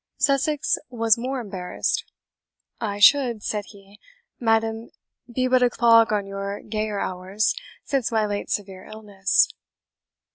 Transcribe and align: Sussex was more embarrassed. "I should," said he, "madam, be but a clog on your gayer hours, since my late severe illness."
Sussex 0.17 0.79
was 0.89 1.15
more 1.15 1.39
embarrassed. 1.39 2.11
"I 2.79 2.97
should," 2.97 3.43
said 3.43 3.65
he, 3.67 3.99
"madam, 4.39 4.89
be 5.31 5.47
but 5.47 5.61
a 5.61 5.69
clog 5.69 6.11
on 6.11 6.25
your 6.25 6.59
gayer 6.61 6.99
hours, 6.99 7.53
since 7.83 8.11
my 8.11 8.25
late 8.25 8.49
severe 8.49 8.85
illness." 8.85 9.47